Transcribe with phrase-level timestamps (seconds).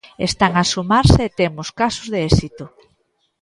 [0.27, 2.65] Están a sumarse e temos casos de éxito.